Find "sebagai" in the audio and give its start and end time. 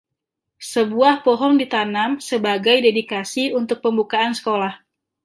2.29-2.73